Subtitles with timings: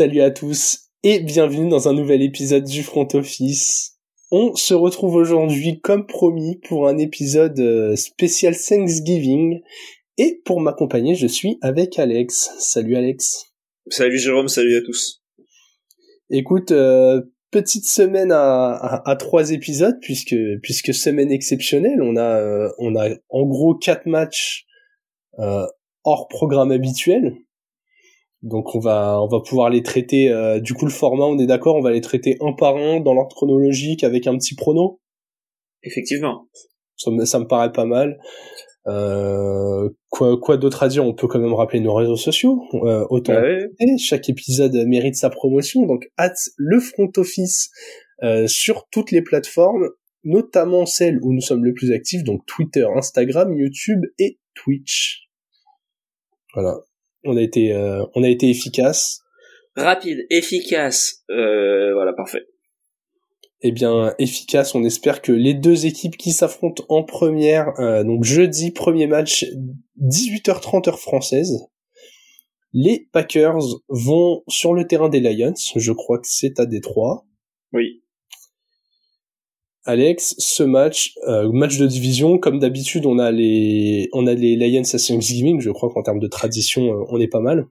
[0.00, 3.98] Salut à tous et bienvenue dans un nouvel épisode du Front Office.
[4.30, 9.60] On se retrouve aujourd'hui comme promis pour un épisode euh, spécial Thanksgiving
[10.16, 12.50] et pour m'accompagner je suis avec Alex.
[12.58, 13.52] Salut Alex.
[13.90, 15.22] Salut Jérôme, salut à tous.
[16.30, 17.20] Écoute, euh,
[17.50, 23.10] petite semaine à, à, trois épisodes puisque puisque semaine exceptionnelle, on a euh, on a
[23.28, 24.64] en gros quatre matchs
[25.36, 27.36] hors programme habituel.
[28.42, 30.30] Donc on va on va pouvoir les traiter.
[30.30, 33.00] Euh, du coup le format, on est d'accord, on va les traiter un par un
[33.00, 35.00] dans l'ordre chronologique avec un petit prono?
[35.82, 36.48] Effectivement.
[36.96, 38.18] Ça me, ça me paraît pas mal.
[38.86, 41.04] Euh, quoi quoi d'autre à dire?
[41.04, 42.62] On peut quand même rappeler nos réseaux sociaux.
[42.74, 43.34] Euh, autant
[43.98, 45.86] chaque épisode mérite sa promotion.
[45.86, 47.70] Donc hâte le front office
[48.22, 49.88] euh, sur toutes les plateformes,
[50.24, 55.28] notamment celles où nous sommes le plus actifs, donc Twitter, Instagram, YouTube et Twitch.
[56.54, 56.80] Voilà
[57.24, 59.20] on a été euh, on a été efficace.
[59.76, 62.46] Rapide efficace euh, voilà parfait.
[63.62, 68.24] Eh bien efficace on espère que les deux équipes qui s'affrontent en première euh, donc
[68.24, 69.44] jeudi premier match
[70.00, 71.66] 18h30 heure française
[72.72, 75.54] les Packers vont sur le terrain des Lions.
[75.74, 77.26] Je crois que c'est à Détroit.
[77.72, 78.02] Oui
[79.90, 84.54] Alex, ce match, euh, match de division, comme d'habitude, on a les, on a les
[84.54, 85.60] Lions à Thanksgiving.
[85.60, 87.66] Je crois qu'en termes de tradition, euh, on est pas mal.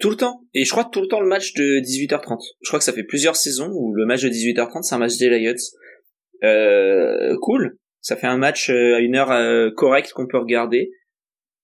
[0.00, 0.40] Tout le temps.
[0.54, 2.38] Et je crois tout le temps le match de 18h30.
[2.62, 5.18] Je crois que ça fait plusieurs saisons où le match de 18h30 c'est un match
[5.18, 5.54] des Lions.
[6.42, 7.78] Euh, cool.
[8.00, 10.90] Ça fait un match à une heure correcte qu'on peut regarder.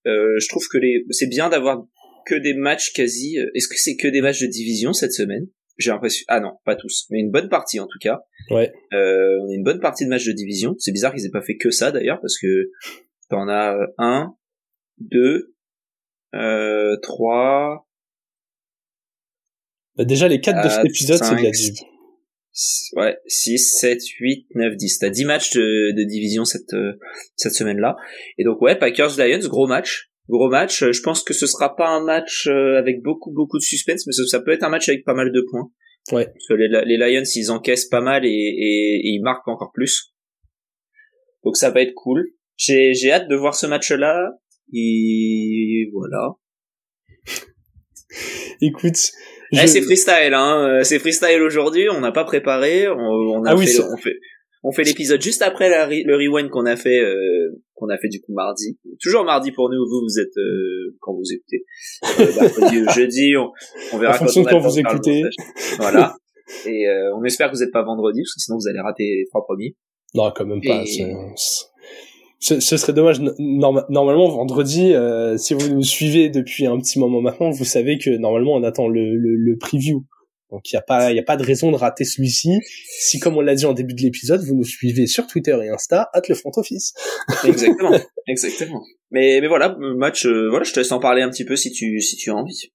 [0.04, 0.78] je trouve que
[1.10, 1.84] c'est bien d'avoir
[2.26, 3.36] que des matchs quasi.
[3.54, 5.46] Est-ce que c'est que des matchs de division cette semaine?
[5.76, 8.22] J'ai l'impression ah non pas tous mais une bonne partie en tout cas.
[8.50, 8.72] Ouais.
[8.92, 10.74] Euh, on a une bonne partie de matchs de division.
[10.78, 12.70] C'est bizarre qu'ils aient pas fait que ça d'ailleurs parce que
[13.28, 14.34] t'en as un
[14.98, 15.54] deux
[16.34, 17.88] euh, trois.
[19.96, 21.74] Bah déjà les quatre de cet épisode c'est de la div.
[22.96, 26.98] ouais 6, 7, 8, 9, 10 t'as 10 matchs de, de division cette euh,
[27.36, 27.96] cette semaine là
[28.38, 30.82] et donc ouais Packers Lions gros match gros match.
[30.82, 34.06] Euh, je pense que ce sera pas un match euh, avec beaucoup beaucoup de suspense,
[34.06, 35.70] mais ça, peut être un match avec pas mal de points.
[36.12, 36.26] Ouais.
[36.26, 40.14] Parce que les, Lions ils encaissent pas mal et, et, ils marquent encore plus.
[41.44, 42.32] Donc ça va être cool.
[42.56, 44.30] J'ai j'ai hâte de voir ce match-là.
[44.72, 46.34] Et voilà.
[48.60, 49.12] Écoute,
[49.52, 50.80] eh, c'est freestyle, hein.
[50.84, 51.88] C'est freestyle aujourd'hui.
[51.90, 52.88] On n'a pas préparé.
[52.88, 54.18] On, on a ah oui, on fait,
[54.64, 58.20] on fait l'épisode juste après le rewind qu'on a fait, euh, qu'on a fait du
[58.22, 58.78] coup mardi.
[59.00, 59.76] Toujours mardi pour nous.
[59.86, 61.64] Vous, vous êtes euh, quand vous écoutez.
[62.18, 63.50] Euh, jeudi, on,
[63.92, 65.22] on verra quand, quand vous écoutez.
[65.76, 66.16] Voilà.
[66.66, 69.04] Et euh, on espère que vous n'êtes pas vendredi, parce que sinon vous allez rater
[69.04, 69.76] les trois premiers.
[70.14, 70.84] Non, quand même pas.
[72.40, 73.20] Ce, ce, serait dommage.
[73.38, 78.10] normalement, vendredi, euh, si vous nous suivez depuis un petit moment maintenant, vous savez que
[78.10, 80.04] normalement on attend le, le, le preview.
[80.54, 82.60] Donc il y a pas il a pas de raison de rater celui-ci.
[83.00, 85.68] Si comme on l'a dit en début de l'épisode, vous nous suivez sur Twitter et
[85.68, 86.94] Insta at le front office.
[87.44, 87.98] exactement,
[88.28, 88.84] exactement.
[89.10, 91.72] Mais mais voilà, match euh, voilà, je te laisse en parler un petit peu si
[91.72, 92.70] tu si tu as envie.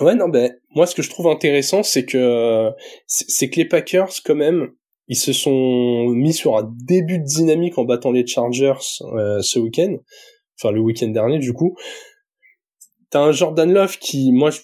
[0.00, 2.68] Ouais, non ben moi ce que je trouve intéressant c'est que
[3.08, 4.68] c'est que les Packers quand même
[5.08, 9.58] ils se sont mis sur un début de dynamique en battant les Chargers euh, ce
[9.58, 9.96] week-end,
[10.60, 11.76] enfin le week-end dernier du coup.
[13.10, 14.60] T'as un Jordan Love qui, moi, je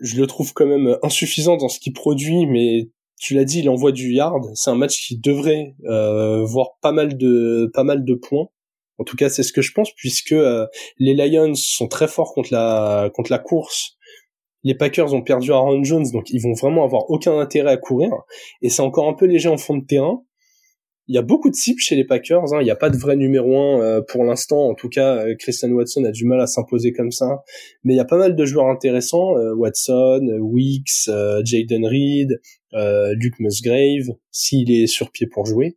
[0.00, 2.88] le trouve quand même insuffisant dans ce qu'il produit, mais
[3.18, 4.50] tu l'as dit, il envoie du yard.
[4.54, 8.48] C'est un match qui devrait euh, voir pas mal de pas mal de points.
[8.98, 10.66] En tout cas, c'est ce que je pense, puisque euh,
[10.98, 13.96] les Lions sont très forts contre la contre la course.
[14.62, 18.10] Les Packers ont perdu Aaron Jones, donc ils vont vraiment avoir aucun intérêt à courir.
[18.62, 20.22] Et c'est encore un peu léger en fond de terrain
[21.10, 22.54] il y a beaucoup de cibles chez les Packers.
[22.54, 22.60] Hein.
[22.60, 24.68] Il n'y a pas de vrai numéro un euh, pour l'instant.
[24.68, 27.42] En tout cas, euh, Christian Watson a du mal à s'imposer comme ça.
[27.82, 29.36] Mais il y a pas mal de joueurs intéressants.
[29.36, 31.10] Euh, Watson, Weeks,
[31.44, 32.40] Jaden Reed,
[33.16, 35.76] Luke Musgrave, s'il est sur pied pour jouer.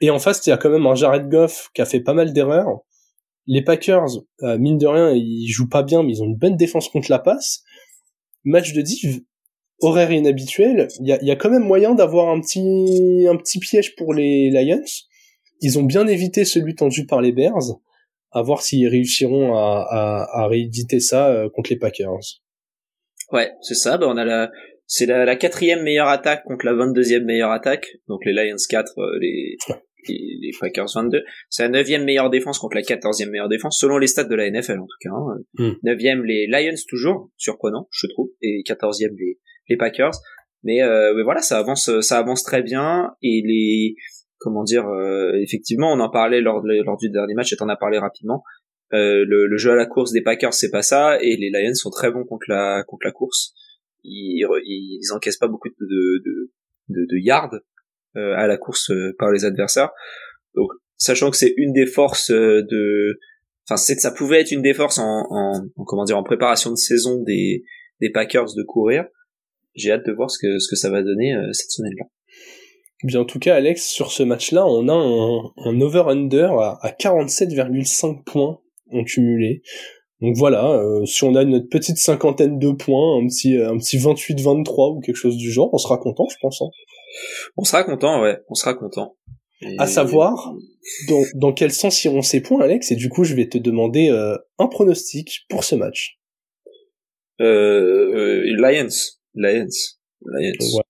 [0.00, 2.14] Et en face, il y a quand même un Jared Goff qui a fait pas
[2.14, 2.82] mal d'erreurs.
[3.48, 4.06] Les Packers,
[4.42, 7.18] mine de rien, ils jouent pas bien, mais ils ont une bonne défense contre la
[7.18, 7.64] passe.
[8.44, 9.22] Match de div,
[9.80, 13.58] horaire inhabituel, il y a, y a, quand même moyen d'avoir un petit, un petit
[13.58, 14.82] piège pour les Lions.
[15.60, 17.78] Ils ont bien évité celui tendu par les Bears.
[18.32, 22.42] À voir s'ils réussiront à, à, à, rééditer ça euh, contre les Packers.
[23.32, 23.96] Ouais, c'est ça.
[23.96, 24.50] Ben on a la,
[24.86, 27.86] c'est la, la, quatrième meilleure attaque contre la 22e meilleure attaque.
[28.08, 29.56] Donc les Lions 4, euh, les,
[30.08, 31.24] les, Packers 22.
[31.48, 34.50] C'est la neuvième meilleure défense contre la 14e meilleure défense, selon les stats de la
[34.50, 35.10] NFL en tout cas.
[35.10, 35.38] Hein.
[35.54, 35.72] Hmm.
[35.82, 40.12] Neuvième les Lions toujours, surprenant, je trouve, et 14e les, les Packers.
[40.62, 43.96] Mais, euh, mais voilà, ça avance, ça avance très bien et les
[44.38, 47.98] comment dire, euh, effectivement, on en parlait lors, du dernier match et t'en as parlé
[47.98, 48.42] rapidement.
[48.92, 51.74] Euh, le, le, jeu à la course des Packers, c'est pas ça, et les Lions
[51.74, 53.52] sont très bons contre la contre la course.
[54.04, 56.52] ils, ils encaissent pas beaucoup de, de,
[56.88, 57.54] de, de yards
[58.16, 59.90] euh, à la course euh, par les adversaires.
[60.54, 63.18] Donc, sachant que c'est une des forces euh, de,
[63.68, 66.76] enfin, c'est ça pouvait être une des forces en, en, comment dire en préparation de
[66.76, 67.64] saison des
[68.00, 69.04] des Packers de courir.
[69.76, 72.06] J'ai hâte de voir ce que ce que ça va donner cette semaine-là.
[73.04, 76.90] Bien, en tout cas, Alex, sur ce match-là, on a un, un over-under à, à
[76.92, 78.58] 47,5 points
[78.90, 79.62] en cumulé.
[80.22, 83.98] Donc voilà, euh, si on a notre petite cinquantaine de points, un petit un petit
[83.98, 86.62] 28-23 ou quelque chose du genre, on sera content, je pense.
[86.62, 86.70] Hein.
[87.56, 89.16] On sera content, ouais, on sera content.
[89.78, 90.54] À savoir,
[91.08, 94.10] dans, dans quel sens iront ces points, Alex Et du coup, je vais te demander
[94.10, 96.18] euh, un pronostic pour ce match.
[97.40, 98.88] Euh, Lions,
[99.36, 99.66] Lions,
[100.24, 100.82] Lions.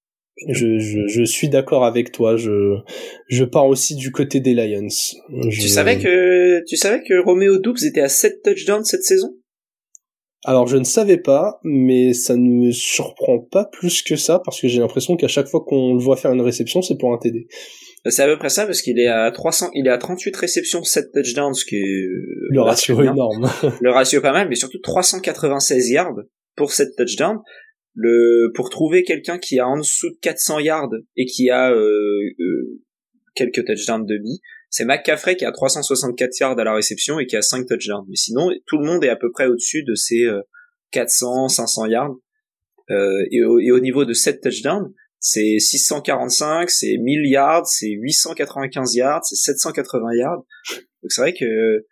[0.49, 2.37] Je, je, je suis d'accord avec toi.
[2.37, 2.77] Je,
[3.29, 4.89] je pars aussi du côté des Lions.
[5.51, 9.35] Tu savais que, tu savais que Romeo Doubs était à 7 touchdowns cette saison?
[10.45, 14.61] Alors je ne savais pas, mais ça ne me surprend pas plus que ça parce
[14.61, 17.19] que j'ai l'impression qu'à chaque fois qu'on le voit faire une réception, c'est pour un
[17.19, 17.49] TD.
[18.09, 20.85] C'est à peu près ça parce qu'il est à 300, il est à 38 réceptions,
[20.85, 22.07] 7 touchdowns, ce qui est
[22.51, 23.51] le ratio énorme.
[23.81, 26.15] le ratio pas mal, mais surtout 396 yards
[26.55, 27.41] pour 7 touchdowns
[27.97, 32.21] le pour trouver quelqu'un qui a en dessous de 400 yards et qui a euh,
[32.39, 32.83] euh,
[33.35, 37.37] quelques touchdowns de demi, c'est McCaffrey qui a 364 yards à la réception et qui
[37.37, 38.05] a 5 touchdowns.
[38.09, 40.27] Mais sinon, tout le monde est à peu près au-dessus de ces
[40.91, 42.17] 400, euh, 500 yards.
[42.91, 47.89] Euh, et, au, et, au, niveau de 7 touchdowns, c'est 645, c'est 1000 yards, c'est
[47.89, 50.45] 895 yards, c'est 780 yards.
[51.03, 51.85] Donc c'est vrai que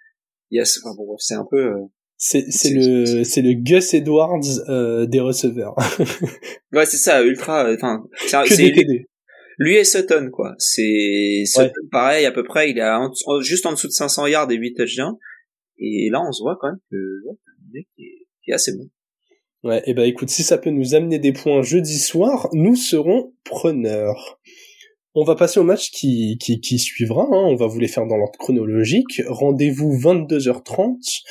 [0.51, 1.73] il y a, enfin bon, c'est un peu
[2.17, 5.75] c'est c'est le c'est le Gus Edwards euh, des receveurs.
[6.73, 9.07] ouais, c'est ça, ultra enfin c'est lui,
[9.59, 10.55] lui et Sutton quoi.
[10.59, 14.57] C'est Sutton pareil à peu près, il est juste en dessous de 500 yards et
[14.57, 15.17] 8 touchdowns
[15.79, 16.97] et là on se voit quand même que
[17.29, 17.37] ouais,
[17.73, 18.89] mec est, est assez bon.
[19.65, 23.33] Ouais, et bah écoute, si ça peut nous amener des points jeudi soir, nous serons
[23.45, 24.39] preneurs.
[25.15, 27.45] On va passer au match qui, qui, qui suivra, hein.
[27.47, 29.23] on va vous les faire dans l'ordre chronologique.
[29.27, 31.23] Rendez-vous 22h30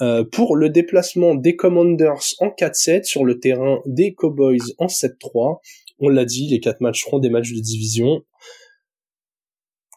[0.00, 5.60] euh, pour le déplacement des Commanders en 4-7 sur le terrain des Cowboys en 7-3.
[5.98, 8.22] On l'a dit, les quatre matchs seront des matchs de division.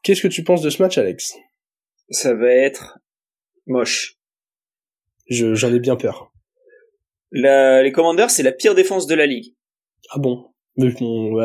[0.03, 1.35] Qu'est-ce que tu penses de ce match, Alex?
[2.09, 2.99] Ça va être
[3.67, 4.17] moche.
[5.29, 6.31] j'en ai bien peur.
[7.31, 9.55] les Commanders, c'est la pire défense de la ligue.
[10.09, 10.51] Ah bon,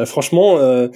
[0.06, 0.88] Franchement, euh,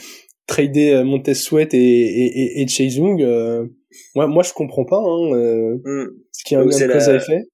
[0.46, 3.66] trader euh, Montez Sweat et, et, et, Chase Young, euh,
[4.14, 6.08] moi je comprends pas hein, euh, mm.
[6.32, 7.44] ce qui a un cause à effet.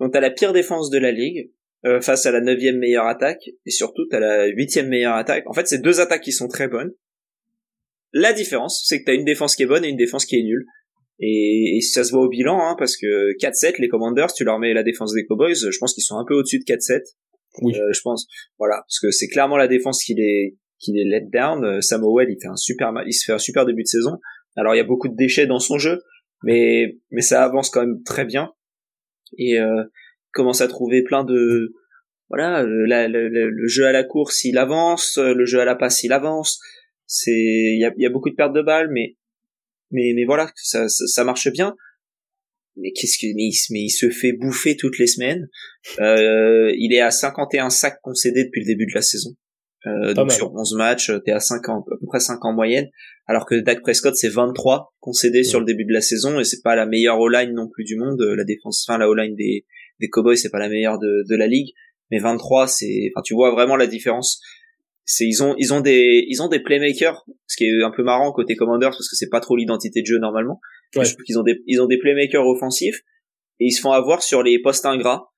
[0.00, 1.50] Donc t'as la pire défense de la ligue
[1.84, 5.44] euh, face à la neuvième meilleure attaque et surtout t'as la huitième meilleure attaque.
[5.48, 6.92] En fait, c'est deux attaques qui sont très bonnes.
[8.12, 10.42] La différence, c'est que t'as une défense qui est bonne et une défense qui est
[10.42, 10.64] nulle.
[11.18, 14.58] Et, et ça se voit au bilan, hein, parce que 4-7, les Commanders, tu leur
[14.58, 17.00] mets la défense des Cowboys, je pense qu'ils sont un peu au-dessus de 4-7.
[17.62, 17.74] Oui.
[17.74, 18.26] Euh, je pense,
[18.58, 21.64] voilà, parce que c'est clairement la défense qui les qui les let down.
[21.64, 24.18] Euh, Samuel, il fait un super, il se fait un super début de saison.
[24.56, 26.02] Alors il y a beaucoup de déchets dans son jeu,
[26.42, 28.52] mais mais ça avance quand même très bien
[29.38, 29.84] et euh,
[30.32, 31.74] commence à trouver plein de
[32.28, 36.60] voilà le jeu à la course il avance, le jeu à la passe il avance.
[37.06, 39.16] C'est il y a, beaucoup de pertes de balles, mais
[39.92, 41.76] mais voilà ça, ça, marche bien.
[42.76, 45.48] Mais qu'est-ce que mais il, mais il se fait bouffer toutes les semaines.
[46.00, 49.30] Euh, il est à 51 sacs concédés depuis le début de la saison.
[49.86, 52.88] Euh, donc sur 11 matchs, t'es à 5 ans, à peu près 5 en moyenne,
[53.26, 56.62] alors que Dak Prescott c'est 23 concédés sur le début de la saison et c'est
[56.62, 59.64] pas la meilleure O-line non plus du monde, la défense, enfin la O-line des,
[60.00, 61.72] des Cowboys c'est pas la meilleure de, de la ligue,
[62.10, 64.40] mais 23 c'est, enfin tu vois vraiment la différence.
[65.04, 68.02] C'est ils ont ils ont des ils ont des playmakers, ce qui est un peu
[68.02, 70.58] marrant côté Commanders parce que c'est pas trop l'identité de jeu normalement.
[70.96, 71.04] Ouais.
[71.04, 73.02] Je trouve qu'ils ont des ils ont des playmakers offensifs
[73.60, 75.30] et ils se font avoir sur les postes ingrats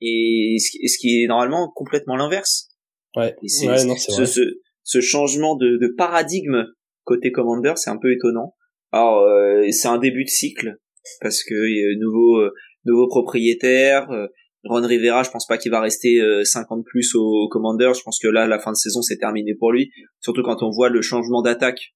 [0.00, 2.69] et ce qui est normalement complètement l'inverse
[3.16, 4.42] Ouais, ce, ce,
[4.84, 6.66] ce, changement de, de, paradigme
[7.04, 8.54] côté Commander, c'est un peu étonnant.
[8.92, 10.76] Alors, euh, c'est un début de cycle
[11.20, 12.52] parce que y a nouveau euh,
[12.84, 14.10] nouveau propriétaire.
[14.10, 14.26] Euh,
[14.64, 17.92] Ron Rivera, je pense pas qu'il va rester 50 plus au, Commander.
[17.96, 19.90] Je pense que là, la fin de saison, c'est terminé pour lui.
[20.20, 21.94] Surtout quand on voit le changement d'attaque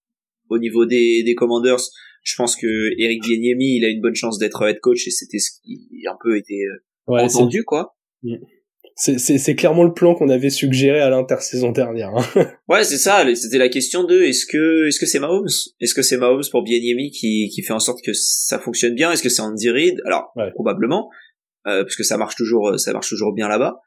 [0.48, 1.82] au niveau des, des Commanders.
[2.22, 2.66] Je pense que
[2.98, 6.16] Eric Bieniemy, il a une bonne chance d'être head coach et c'était ce qui un
[6.24, 6.54] peu été
[7.06, 7.98] entendu, quoi.
[8.22, 8.36] Mm
[8.96, 12.10] c'est clairement le plan qu'on avait suggéré à l'intersaison dernière.
[12.14, 12.46] Hein.
[12.68, 13.24] ouais, c'est ça.
[13.34, 15.48] C'était la question de est-ce que est-ce que c'est Mahomes?
[15.80, 19.10] Est-ce que c'est Mahomes pour Bieniemy qui qui fait en sorte que ça fonctionne bien?
[19.10, 20.00] Est-ce que c'est Andy Reid?
[20.04, 21.10] Alors probablement,
[21.66, 23.80] euh, parce que ça marche toujours ça marche toujours bien là-bas.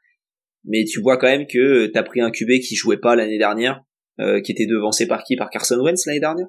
[0.64, 3.82] Mais tu vois quand même que t'as pris un QB qui jouait pas l'année dernière,
[4.20, 5.36] euh, qui était devancé par qui?
[5.36, 6.48] Par Carson Wentz l'année dernière?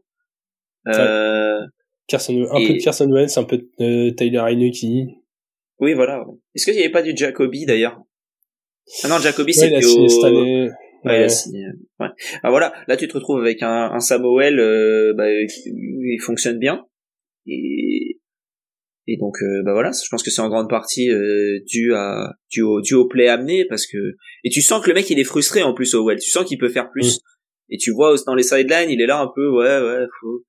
[0.88, 1.60] Euh,
[2.08, 5.14] Carson, un peu de Carson Wentz, un peu de euh, Tyler Heineke.
[5.80, 6.26] Oui, voilà.
[6.56, 8.02] Est-ce qu'il n'y avait pas du Jacoby d'ailleurs?
[9.04, 10.08] Ah non, Jacoby c'est ouais, au...
[10.08, 10.70] cette année.
[11.06, 11.28] Ouais,
[12.00, 12.08] ouais.
[12.44, 16.86] Ah, voilà, là tu te retrouves avec un, un Samuel, euh, bah, il fonctionne bien
[17.48, 18.20] et
[19.08, 22.36] et donc euh, bah voilà, je pense que c'est en grande partie euh, dû à
[22.52, 23.98] dû au dû au play amené parce que
[24.44, 26.46] et tu sens que le mec il est frustré en plus au well, tu sens
[26.46, 27.74] qu'il peut faire plus mm.
[27.74, 30.44] et tu vois dans les sidelines il est là un peu ouais ouais faut...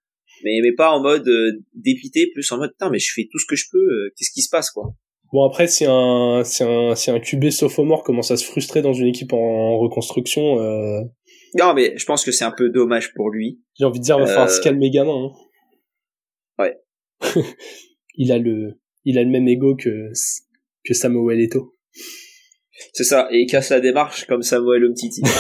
[0.45, 3.39] mais mais pas en mode euh, dépité plus en mode putain mais je fais tout
[3.39, 4.93] ce que je peux euh, qu'est-ce qui se passe quoi?
[5.33, 8.93] Bon après c'est un c'est un c'est un QB sophomore commence à se frustrer dans
[8.93, 10.61] une équipe en reconstruction.
[10.61, 11.03] Euh...
[11.57, 13.61] Non mais je pense que c'est un peu dommage pour lui.
[13.79, 15.27] J'ai envie de dire va falloir euh, se calmer gamin.
[15.27, 15.31] Hein.
[16.59, 16.77] Ouais.
[18.17, 20.11] il a le il a le même ego que
[20.85, 21.77] que Samuel Eto.
[22.93, 25.23] C'est ça et il casse la démarche comme Samuel Umtiti.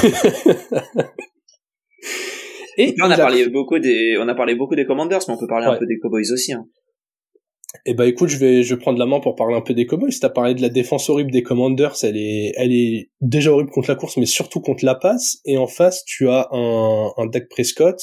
[2.78, 5.48] et on a parlé beaucoup des on a parlé beaucoup des Commanders mais on peut
[5.48, 6.68] parler un peu des Cowboys aussi hein.
[7.86, 9.86] Eh ben écoute, je vais je vais prendre la main pour parler un peu des
[9.86, 10.10] Cowboys.
[10.20, 13.88] T'as parlé de la défense horrible des Commanders, elle est elle est déjà horrible contre
[13.90, 15.38] la course, mais surtout contre la passe.
[15.44, 18.00] Et en face, tu as un un Dak Prescott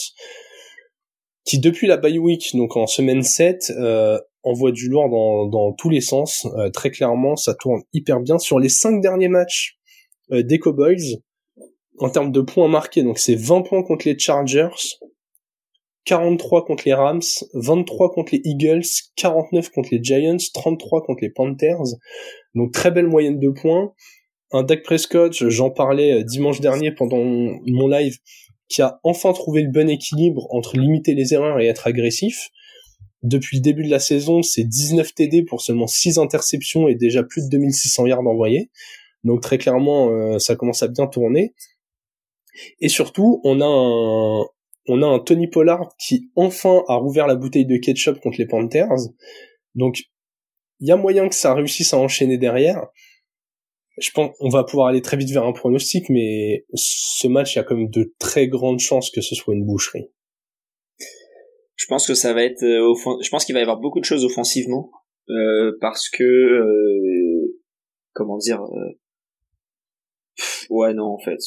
[1.43, 5.73] qui depuis la bye week, donc en semaine 7, euh, envoie du lourd dans dans
[5.73, 6.47] tous les sens.
[6.57, 9.77] Euh, très clairement, ça tourne hyper bien sur les cinq derniers matchs
[10.31, 11.21] euh, des Cowboys
[11.99, 13.03] en termes de points marqués.
[13.03, 14.97] Donc c'est 20 points contre les Chargers,
[16.07, 17.21] 43 contre les Rams,
[17.53, 18.87] 23 contre les Eagles,
[19.17, 21.83] 49 contre les Giants, 33 contre les Panthers.
[22.55, 23.93] Donc très belle moyenne de points.
[24.51, 28.17] Un Dak Prescott, j'en parlais euh, dimanche dernier pendant mon live,
[28.69, 32.51] qui a enfin trouvé le bon équilibre entre limiter les erreurs et être agressif.
[33.23, 37.23] Depuis le début de la saison, c'est 19 TD pour seulement 6 interceptions et déjà
[37.23, 38.69] plus de 2600 yards envoyés.
[39.25, 41.53] Donc très clairement, euh, ça commence à bien tourner.
[42.79, 44.45] Et surtout, on a un,
[44.87, 48.47] on a un Tony Pollard qui enfin a rouvert la bouteille de ketchup contre les
[48.47, 49.09] Panthers.
[49.75, 49.99] Donc
[50.79, 52.87] il y a moyen que ça réussisse à enchaîner derrière.
[53.97, 57.57] Je pense on va pouvoir aller très vite vers un pronostic, mais ce match, il
[57.57, 60.11] y a quand même de très grandes chances que ce soit une boucherie.
[61.75, 64.05] Je pense que ça va être, euh, je pense qu'il va y avoir beaucoup de
[64.05, 64.91] choses offensivement,
[65.29, 67.59] euh, parce que, euh,
[68.13, 68.61] comment dire,
[70.69, 71.39] ouais non en fait,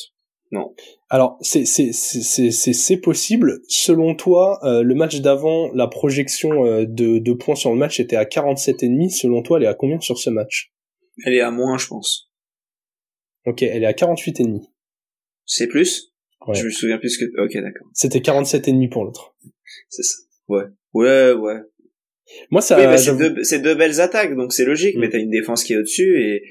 [0.53, 0.75] non.
[1.09, 3.61] Alors c'est c'est c'est c'est c'est possible.
[3.69, 8.01] Selon toi, euh, le match d'avant, la projection euh, de de points sur le match
[8.01, 9.11] était à 47 et demi.
[9.11, 10.73] Selon toi, elle est à combien sur ce match?
[11.25, 12.31] Elle est à moins, je pense.
[13.47, 14.71] Ok, elle est à 48 et demi.
[15.47, 16.13] C'est plus?
[16.47, 16.55] Ouais.
[16.55, 17.25] Je me souviens plus que.
[17.45, 17.89] Ok, d'accord.
[17.95, 19.37] C'était 47 et demi pour l'autre.
[19.89, 20.17] C'est ça.
[20.49, 20.65] Ouais.
[20.95, 21.61] Ouais, ouais.
[22.51, 22.77] Moi, ça.
[22.77, 24.97] Oui, c'est deux, deux, belles attaques, donc c'est logique.
[24.97, 25.01] Mm.
[25.01, 26.43] Mais t'as une défense qui est au-dessus et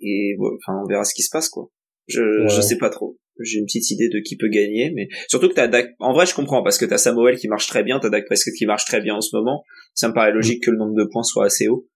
[0.00, 1.70] et enfin, on verra ce qui se passe, quoi.
[2.08, 5.48] Je je sais pas trop j'ai une petite idée de qui peut gagner, mais surtout
[5.48, 5.94] que t'as Dak.
[5.98, 8.54] En vrai, je comprends parce que t'as Samuel qui marche très bien, t'as Dak Prescott
[8.54, 9.64] qui marche très bien en ce moment.
[9.94, 11.88] Ça me paraît logique que le nombre de points soit assez haut.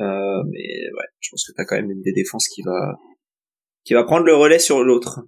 [0.00, 2.98] Euh, mais ouais, je pense que t'as quand même une des défenses qui va
[3.84, 5.20] qui va prendre le relais sur l'autre.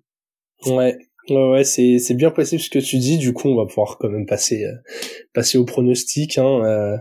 [0.66, 0.98] Ouais,
[1.30, 3.18] ouais, c'est c'est bien possible ce que tu dis.
[3.18, 4.74] Du coup, on va pouvoir quand même passer euh,
[5.32, 6.38] passer au pronostic.
[6.38, 6.64] Hein.
[6.64, 6.96] Euh,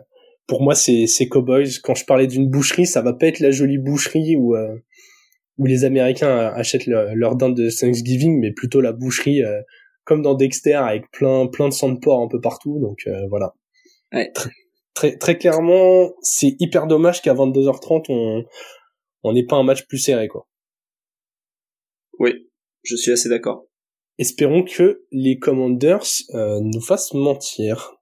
[0.48, 1.80] pour moi, c'est c'est Cowboys.
[1.84, 4.76] Quand je parlais d'une boucherie, ça va pas être la jolie boucherie où euh,
[5.58, 9.62] où les Américains achètent leur dinde de Thanksgiving, mais plutôt la boucherie euh,
[10.04, 12.80] comme dans Dexter avec plein plein de sang de porc un peu partout.
[12.80, 13.54] Donc euh, voilà.
[14.14, 14.32] Ouais.
[14.94, 18.44] Très, très, clairement, c'est hyper dommage qu'à 22h30 on
[19.24, 20.48] on n'ait pas un match plus serré quoi.
[22.20, 22.50] Oui,
[22.84, 23.68] je suis assez d'accord.
[24.18, 27.94] Espérons que les Commanders euh, nous fassent mentir.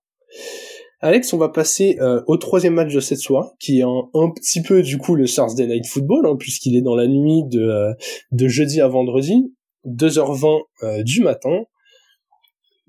[1.06, 4.64] Alex, on va passer euh, au troisième match de cette soirée, qui est un, petit
[4.64, 8.48] peu du coup le Thursday Night Football, hein, puisqu'il est dans la nuit de, euh,
[8.48, 9.54] jeudi à vendredi,
[9.86, 11.66] 2h20 euh, du matin.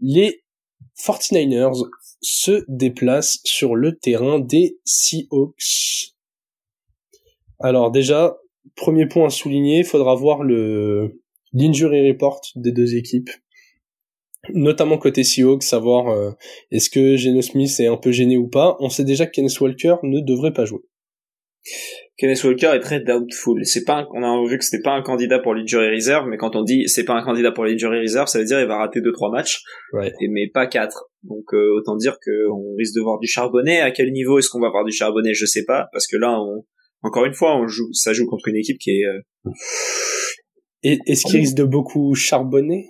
[0.00, 0.42] Les
[0.99, 1.87] 49ers
[2.23, 6.14] se déplacent sur le terrain des Seahawks.
[7.61, 8.38] Alors déjà,
[8.76, 11.20] premier point à souligner, faudra voir le
[11.52, 13.28] l'injury report des deux équipes
[14.55, 16.31] notamment côté Seahawks, savoir euh,
[16.71, 18.76] est-ce que Geno Smith est un peu gêné ou pas.
[18.81, 20.83] On sait déjà que Kenneth Walker ne devrait pas jouer.
[22.17, 23.65] Kenneth Walker est très doubtful.
[23.65, 26.57] C'est pas, on a vu que c'était pas un candidat pour l'injury reserve, mais quand
[26.57, 29.00] on dit c'est pas un candidat pour l'injury reserve, ça veut dire il va rater
[29.00, 29.62] deux trois matchs,
[29.93, 30.12] ouais.
[30.21, 31.11] et, mais pas quatre.
[31.25, 33.81] Donc euh, autant dire que on risque de voir du charbonnet.
[33.81, 36.41] À quel niveau est-ce qu'on va voir du charbonnet Je sais pas, parce que là,
[36.41, 36.65] on,
[37.03, 39.05] encore une fois, on joue, ça joue contre une équipe qui est.
[39.05, 39.50] Euh...
[40.83, 42.88] Et est-ce qu'il risque de beaucoup charbonner?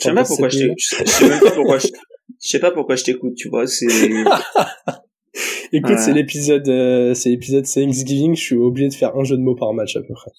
[0.00, 3.04] Je sais pas pourquoi je sais même pas pourquoi je, je sais pas pourquoi je
[3.04, 3.86] t'écoute, tu vois, c'est...
[5.72, 9.42] Écoute, c'est l'épisode, euh, c'est l'épisode Thanksgiving, je suis obligé de faire un jeu de
[9.42, 10.30] mots par match à peu près.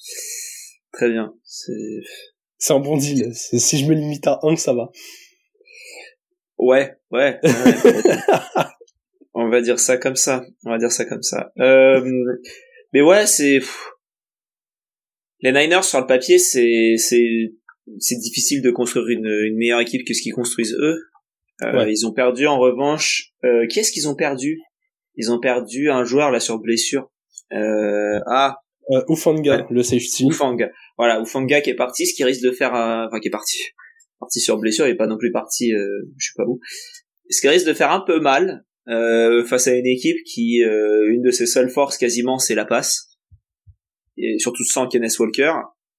[0.94, 1.72] Très bien, c'est...
[2.58, 3.32] C'est un bon deal.
[3.34, 4.92] Si je me limite à un, ça va.
[6.58, 7.40] Ouais, ouais.
[7.42, 8.66] ouais
[9.34, 10.44] on va dire ça comme ça.
[10.66, 11.52] On va dire ça comme ça.
[11.60, 12.02] Euh,
[12.94, 13.60] mais ouais, c'est
[15.42, 17.54] Les Niners sur le papier, c'est c'est
[18.00, 20.98] c'est difficile de construire une, une meilleure équipe que ce qu'ils construisent eux.
[21.64, 23.34] Euh, Ils ont perdu en revanche.
[23.44, 24.60] Euh, qui est-ce qu'ils ont perdu?
[25.16, 27.12] Ils ont perdu un joueur là sur blessure.
[27.54, 28.58] Euh, ah.
[28.92, 30.28] Euh, Ufanga, le safety.
[30.28, 30.72] Ufanga.
[30.98, 33.62] Voilà, Ufanga qui est parti, ce qui risque de faire, enfin qui est parti,
[34.20, 36.60] parti sur blessure, il est pas non plus parti, euh, je sais pas où.
[37.30, 41.12] Ce qui risque de faire un peu mal euh, face à une équipe qui, euh,
[41.12, 43.18] une de ses seules forces quasiment, c'est la passe.
[44.18, 45.54] Et surtout sans Kenneth Walker.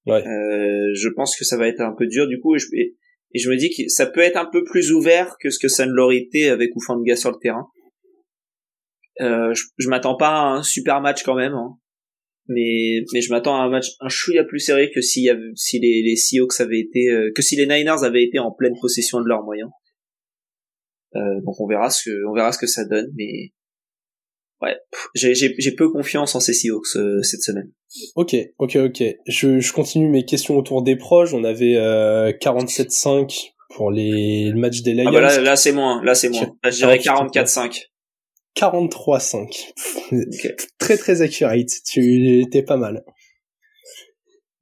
[0.07, 0.27] Ouais.
[0.27, 2.97] Euh, je pense que ça va être un peu dur du coup et je, et,
[3.35, 5.87] je me dis que ça peut être un peu plus ouvert que ce que ça
[5.87, 7.67] ne l'aurait été avec Ufanga sur le terrain.
[9.21, 11.77] Euh, je, je m'attends pas à un super match quand même, hein.
[12.49, 16.03] mais mais je m'attends à un match un chouïa plus serré que si si les,
[16.03, 19.29] les Seahawks avaient été euh, que si les Niners avaient été en pleine possession de
[19.29, 19.71] leurs moyens.
[21.17, 23.53] Euh, donc on verra ce que on verra ce que ça donne, mais
[24.63, 24.77] ouais,
[25.15, 27.71] j'ai peu confiance en ces Seahawks euh, cette semaine.
[28.15, 29.03] Ok, ok, ok.
[29.27, 31.35] Je, je continue mes questions autour des proches.
[31.35, 35.05] On avait euh, 47-5 pour les le match des Lions.
[35.09, 36.57] Ah bah là, là c'est moins, là c'est moins.
[36.63, 37.87] Là, je dirais 44-5.
[38.57, 39.73] 43-5.
[40.79, 41.69] très très accurate.
[41.87, 43.05] Tu étais pas mal.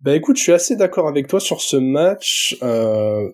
[0.00, 2.57] Bah écoute, je suis assez d'accord avec toi sur ce match.
[2.62, 3.28] Euh,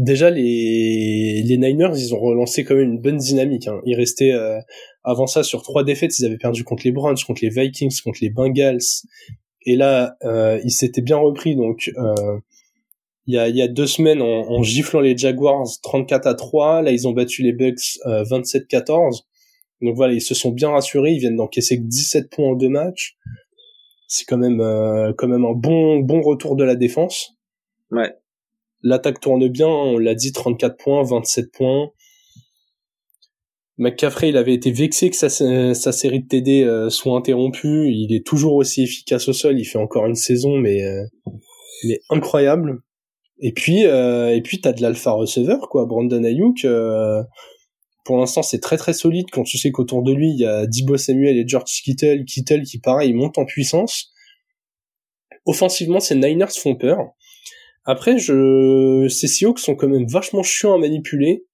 [0.00, 3.80] déjà les les Niners ils ont relancé quand même une bonne dynamique hein.
[3.84, 4.58] ils restaient euh,
[5.04, 8.18] avant ça sur trois défaites ils avaient perdu contre les Browns contre les Vikings contre
[8.22, 8.80] les Bengals.
[9.66, 12.38] Et là euh, ils s'étaient bien repris donc euh,
[13.26, 16.82] il y a y a deux semaines en, en, giflant les Jaguars 34 à 3
[16.82, 19.24] là ils ont battu les Bucks 27-14
[19.82, 23.16] donc voilà ils se sont bien rassurés ils viennent d'encaisser 17 points en deux matchs.
[24.08, 24.60] C'est quand même
[25.18, 27.36] quand même un bon bon retour de la défense.
[27.90, 28.14] Ouais
[28.82, 31.90] L'attaque tourne bien, on l'a dit, 34 points, 27 points.
[33.78, 37.90] McCaffrey, il avait été vexé que sa, série de TD euh, soit interrompue.
[37.90, 39.58] Il est toujours aussi efficace au sol.
[39.58, 41.02] Il fait encore une saison, mais, euh,
[41.84, 42.82] mais incroyable.
[43.40, 45.86] Et puis, euh, et puis t'as de l'alpha receiver, quoi.
[45.86, 47.22] Brandon Ayuk, euh,
[48.04, 50.66] pour l'instant, c'est très très solide quand tu sais qu'autour de lui, il y a
[50.66, 54.12] Dibo Samuel et George Kittle, Kittle qui, pareil, montent en puissance.
[55.46, 56.98] Offensivement, ces Niners font peur.
[57.84, 61.46] Après, je, ces Seahawks sont quand même vachement chiants à manipuler.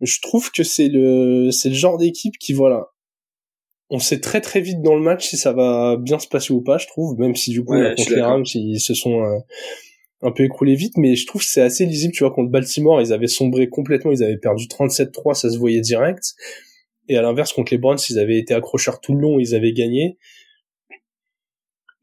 [0.00, 2.88] Je trouve que c'est le, c'est le genre d'équipe qui, voilà,
[3.90, 6.62] on sait très très vite dans le match si ça va bien se passer ou
[6.62, 9.38] pas, je trouve, même si du coup, contre les Rams, ils se sont euh,
[10.22, 13.02] un peu écroulés vite, mais je trouve que c'est assez lisible, tu vois, contre Baltimore,
[13.02, 16.34] ils avaient sombré complètement, ils avaient perdu 37-3, ça se voyait direct.
[17.08, 19.72] Et à l'inverse, contre les Browns, ils avaient été accrocheurs tout le long, ils avaient
[19.72, 20.16] gagné.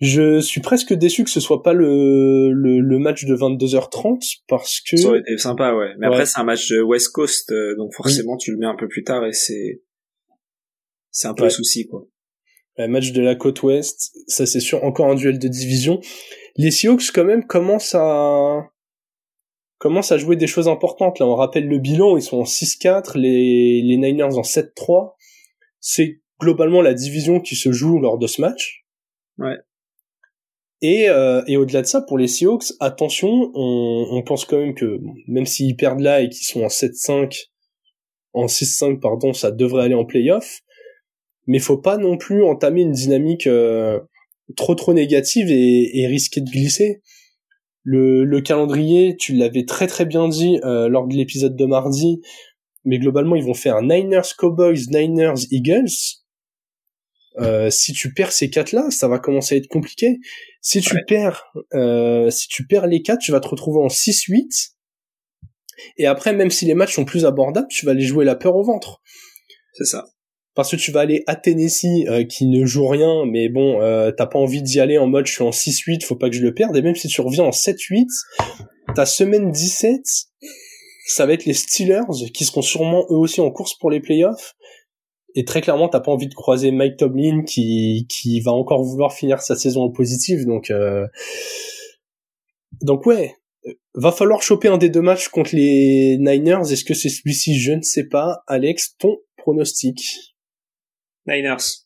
[0.01, 4.79] Je suis presque déçu que ce soit pas le, le, le match de 22h30 parce
[4.79, 7.75] que ça aurait été sympa ouais mais après c'est un match de West Coast euh,
[7.75, 9.81] donc forcément tu le mets un peu plus tard et c'est
[11.11, 12.05] c'est un peu le souci quoi.
[12.77, 15.99] Un match de la côte ouest, ça c'est sûr encore un duel de division.
[16.55, 18.69] Les Seahawks quand même commencent à
[19.79, 23.17] commencent à jouer des choses importantes là, on rappelle le bilan, ils sont en 6-4,
[23.17, 25.13] les les Niners en 7-3.
[25.81, 28.85] C'est globalement la division qui se joue lors de ce match.
[29.39, 29.57] Ouais.
[30.81, 34.73] Et, euh, et au-delà de ça, pour les Seahawks, attention, on, on pense quand même
[34.73, 37.49] que même s'ils perdent là et qu'ils sont en 7-5,
[38.33, 40.61] en 6-5 pardon, ça devrait aller en playoff.
[41.47, 43.99] Mais faut pas non plus entamer une dynamique euh,
[44.55, 47.01] trop trop négative et, et, risquer de glisser.
[47.83, 52.21] Le, le calendrier, tu l'avais très très bien dit euh, lors de l'épisode de mardi,
[52.85, 56.19] mais globalement ils vont faire Niners Cowboys, Niners Eagles.
[57.37, 60.19] Euh, si tu perds ces quatre là, ça va commencer à être compliqué.
[60.61, 64.73] Si tu perds, euh, si tu perds les quatre, tu vas te retrouver en 6-8.
[65.97, 68.55] Et après, même si les matchs sont plus abordables, tu vas aller jouer la peur
[68.55, 69.01] au ventre.
[69.73, 70.05] C'est ça.
[70.55, 74.11] Parce que tu vas aller à Tennessee, euh, qui ne joue rien, mais bon, euh,
[74.11, 76.41] t'as pas envie d'y aller en mode je suis en 6-8, faut pas que je
[76.41, 76.75] le perde.
[76.75, 78.07] Et même si tu reviens en 7-8,
[78.95, 80.01] ta semaine 17,
[81.07, 82.01] ça va être les Steelers,
[82.33, 84.55] qui seront sûrement eux aussi en course pour les playoffs
[85.35, 89.13] et très clairement t'as pas envie de croiser Mike Tomlin qui qui va encore vouloir
[89.13, 91.07] finir sa saison en positif donc euh...
[92.81, 93.35] donc ouais
[93.93, 96.71] va falloir choper un des deux matchs contre les Niners.
[96.71, 97.59] Est-ce que c'est celui-ci?
[97.59, 98.43] Je ne sais pas.
[98.47, 100.35] Alex ton pronostic?
[101.27, 101.85] Niners.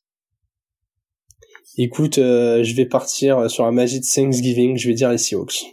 [1.77, 4.77] Écoute euh, je vais partir sur la magie de Thanksgiving.
[4.77, 5.65] Je vais dire les Seahawks.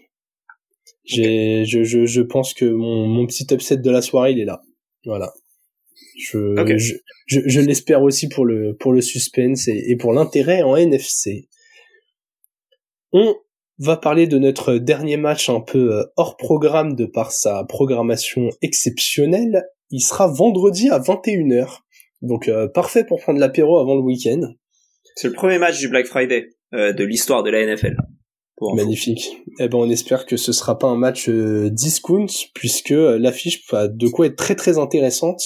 [1.04, 4.44] J'ai je, je je pense que mon mon petit upset de la soirée il est
[4.44, 4.62] là.
[5.04, 5.32] Voilà
[6.20, 6.54] je,
[7.26, 11.48] je, je, l'espère aussi pour le, pour le suspense et, et pour l'intérêt en NFC.
[13.12, 13.34] On
[13.78, 18.50] va parler de notre dernier match un peu euh, hors programme de par sa programmation
[18.62, 19.64] exceptionnelle.
[19.90, 21.78] Il sera vendredi à 21h.
[22.22, 24.40] Donc euh, parfait pour prendre l'apéro avant le week-end.
[25.16, 27.96] C'est le premier match du Black Friday euh, de l'histoire de la NFL.
[28.60, 29.38] Magnifique.
[29.58, 33.62] Eh ben, on espère que ce sera pas un match euh, discount, puisque euh, l'affiche
[33.72, 35.40] a de quoi être très très intéressante.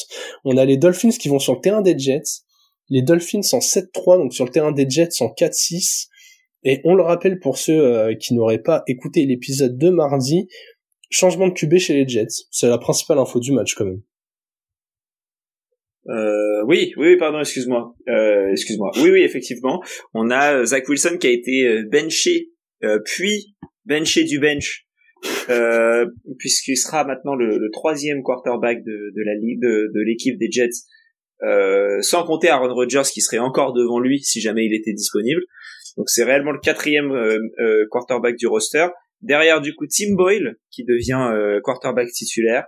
[0.44, 2.42] On a les Dolphins qui vont sur le terrain des Jets,
[2.90, 6.08] les Dolphins en 7-3, donc sur le terrain des Jets en 4-6.
[6.64, 10.48] Et on le rappelle pour ceux euh, qui n'auraient pas écouté l'épisode de mardi,
[11.10, 12.46] changement de QB chez les Jets.
[12.50, 14.02] C'est la principale info du match quand même.
[16.08, 18.90] Euh, oui, oui, pardon, excuse-moi, euh, excuse-moi.
[18.96, 22.50] Oui, oui, effectivement, on a Zach Wilson qui a été benché,
[23.04, 24.86] puis benché du bench,
[26.38, 30.50] puisqu'il sera maintenant le, le, troisième quarterback de, de la ligue, de, de l'équipe des
[30.50, 30.84] Jets,
[32.02, 35.42] sans compter Aaron Rodgers qui serait encore devant lui si jamais il était disponible.
[35.96, 37.12] Donc c'est réellement le quatrième
[37.90, 38.86] quarterback du roster.
[39.20, 42.64] Derrière du coup Tim Boyle qui devient quarterback titulaire.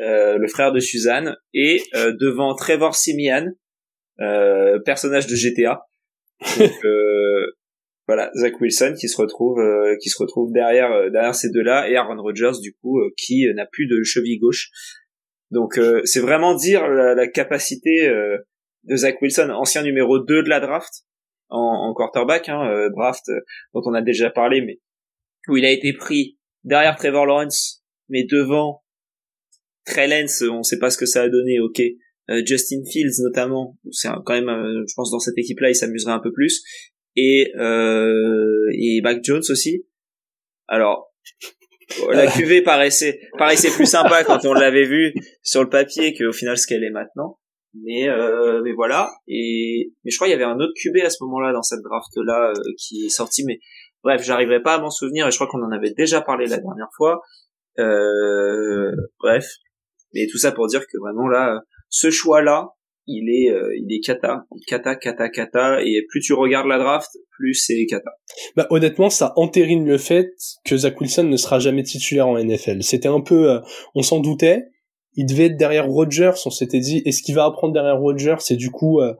[0.00, 3.46] Euh, le frère de Suzanne, et euh, devant Trevor Simian,
[4.20, 5.86] euh, personnage de GTA.
[6.58, 6.72] Donc,
[8.06, 9.60] voilà, Zach Wilson qui se retrouve
[10.00, 13.86] qui se retrouve derrière derrière ces deux-là et Aaron Rodgers du coup qui n'a plus
[13.86, 14.70] de cheville gauche.
[15.50, 18.10] Donc c'est vraiment dire la, capacité
[18.84, 21.04] de Zach Wilson, ancien numéro 2 de la draft
[21.48, 23.24] en, en quarterback, hein, draft
[23.72, 24.80] dont on a déjà parlé, mais
[25.48, 28.82] où il a été pris derrière Trevor Lawrence, mais devant
[29.84, 31.80] Trey Lance, on sait pas ce que ça a donné, ok.
[32.30, 36.12] Euh, Justin Fields notamment, c'est quand même, euh, je pense dans cette équipe-là, il s'amuserait
[36.12, 36.62] un peu plus.
[37.16, 39.86] Et euh, et Mac Jones aussi.
[40.66, 41.12] Alors
[42.12, 46.56] la QV paraissait paraissait plus sympa quand on l'avait vu sur le papier qu'au final
[46.56, 47.38] ce qu'elle est maintenant.
[47.82, 49.10] Mais euh, mais voilà.
[49.26, 51.82] Et mais je crois qu'il y avait un autre QB à ce moment-là dans cette
[51.82, 53.44] draft là euh, qui est sorti.
[53.44, 53.58] Mais
[54.02, 56.58] bref, j'arriverai pas à m'en souvenir et je crois qu'on en avait déjà parlé la
[56.58, 57.20] dernière fois.
[57.78, 59.46] Euh, bref,
[60.14, 62.68] mais tout ça pour dire que vraiment là, ce choix-là,
[63.06, 67.10] il est, euh, il est kata, kata, kata, kata, et plus tu regardes la draft,
[67.36, 68.10] plus c'est kata.
[68.56, 70.30] Bah honnêtement, ça entérine le fait
[70.64, 72.82] que Zach Wilson ne sera jamais titulaire en NFL.
[72.82, 73.60] C'était un peu, euh,
[73.94, 74.64] on s'en doutait.
[75.16, 76.32] Il devait être derrière Rodgers.
[76.46, 79.14] On s'était dit, est-ce qu'il va apprendre derrière Rodgers et du coup euh,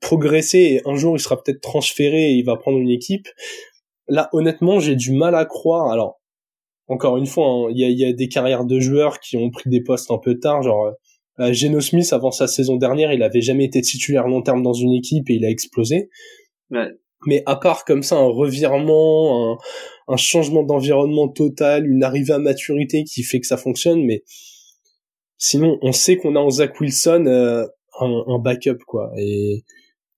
[0.00, 3.28] progresser et un jour il sera peut-être transféré et il va prendre une équipe.
[4.08, 5.90] Là, honnêtement, j'ai du mal à croire.
[5.90, 6.20] Alors,
[6.86, 9.82] encore une fois, hein, il y, a, des carrières de joueurs qui ont pris des
[9.82, 10.92] postes un peu tard, genre
[11.40, 14.72] euh, Geno Smith avant sa saison dernière, il avait jamais été titulaire long terme dans
[14.72, 16.08] une équipe et il a explosé.
[17.26, 19.58] Mais à part comme ça un revirement,
[20.08, 24.22] un, changement d'environnement total, une arrivée à maturité qui fait que ça fonctionne, mais
[25.38, 27.66] sinon on sait qu'on a en Zach Wilson euh,
[28.00, 29.64] un, backup quoi et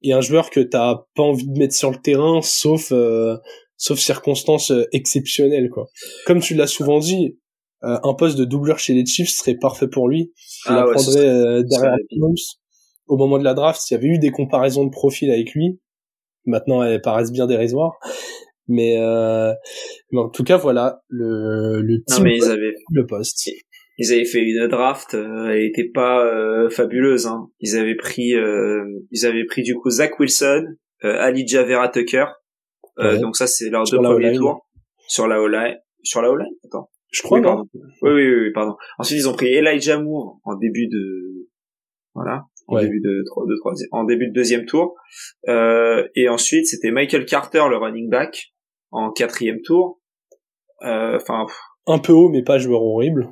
[0.03, 3.37] et un joueur que t'as pas envie de mettre sur le terrain sauf euh,
[3.77, 5.87] sauf circonstances euh, exceptionnelles quoi.
[6.27, 7.39] Comme tu l'as souvent dit,
[7.85, 10.33] euh, un poste de doubleur chez les Chiefs serait parfait pour lui.
[10.67, 11.97] Il ah apprendrait euh, derrière
[13.07, 15.81] Au moment de la draft, il y avait eu des comparaisons de profil avec lui.
[16.45, 17.99] Maintenant, elles paraissent bien dérisoires.
[18.67, 19.53] Mais, euh,
[20.13, 22.75] mais en tout cas, voilà le le team mais ils avaient...
[22.93, 23.51] le poste.
[23.97, 26.25] Ils avaient fait une draft, elle était pas
[26.71, 27.27] fabuleuse.
[27.27, 27.49] Hein.
[27.61, 28.35] Ils avaient pris,
[29.11, 30.67] ils avaient pris du coup Zach Wilson,
[31.03, 32.27] Ali Javera Tucker,
[33.01, 34.69] euh, donc ça, c'est leurs deux premiers tours.
[35.07, 35.77] Sur la O-line.
[36.03, 36.91] Sur la O-line Attends.
[37.11, 37.47] Je crois, oui,
[38.03, 38.77] Oui, oui, oui, pardon.
[38.99, 41.49] Ensuite, ils ont pris Elijah Moore en début de...
[42.15, 42.45] Voilà.
[42.67, 44.95] En début de, de, troisième, en début de deuxième tour.
[45.49, 48.53] Euh, et ensuite, c'était Michael Carter, le running back,
[48.91, 50.01] en quatrième tour.
[50.83, 51.47] Euh, enfin...
[51.87, 53.29] un peu haut, mais pas joueur horrible.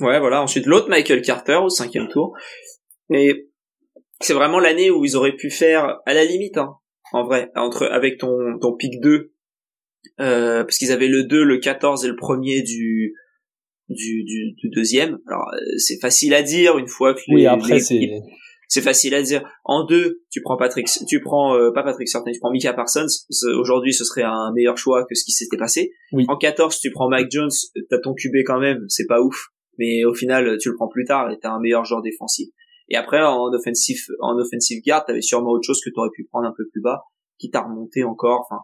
[0.00, 0.42] Ouais, voilà.
[0.42, 2.34] Ensuite, l'autre Michael Carter au cinquième tour.
[3.12, 3.50] Et
[4.20, 6.76] c'est vraiment l'année où ils auraient pu faire, à la limite, hein,
[7.12, 9.32] en vrai, entre avec ton ton pic 2
[10.20, 13.14] euh, parce qu'ils avaient le 2, le 14 et le premier du
[13.88, 15.18] du, du, du deuxième.
[15.26, 18.08] Alors euh, c'est facile à dire une fois que oui après c'est
[18.70, 19.42] c'est facile à dire.
[19.64, 23.06] En deux, tu prends Patrick, tu prends euh, pas Patrick Certain, tu prends Mika Parsons.
[23.58, 25.90] Aujourd'hui, ce serait un meilleur choix que ce qui s'était passé.
[26.12, 26.24] Oui.
[26.28, 27.50] En 14, tu prends Mike Jones,
[27.90, 31.04] t'as ton QB quand même, c'est pas ouf, mais au final, tu le prends plus
[31.04, 32.48] tard et t'as un meilleur joueur défensif.
[32.88, 36.46] Et après, en offensive, en offensive guard, t'avais sûrement autre chose que t'aurais pu prendre
[36.46, 37.02] un peu plus bas,
[37.38, 38.46] qui t'a remonté encore.
[38.48, 38.62] Enfin,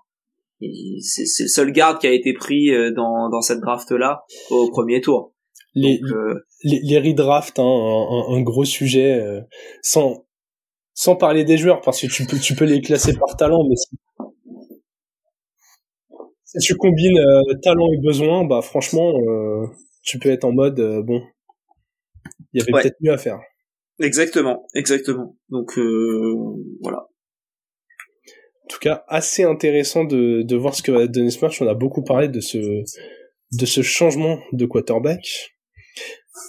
[0.61, 4.71] c'est le seul garde qui a été pris euh, dans, dans cette draft là au
[4.71, 5.35] premier tour.
[5.75, 9.41] Les euh, les, les redrafts, hein, un, un, gros sujet, euh,
[9.83, 10.25] sans
[10.95, 13.77] sans parler des joueurs parce que tu peux tu peux les classer par talent, mais
[13.77, 13.97] si,
[16.45, 17.21] si tu combines
[17.63, 19.13] talent et besoin, bah franchement,
[20.03, 21.23] tu peux être en mode bon,
[22.55, 23.39] il y avait peut-être mieux à faire.
[23.99, 25.37] Exactement, exactement.
[25.49, 26.35] Donc euh,
[26.83, 27.09] voilà.
[28.87, 31.61] Cas, assez intéressant de, de voir ce que va donner ce match.
[31.61, 35.51] On a beaucoup parlé de ce de ce changement de quarterback.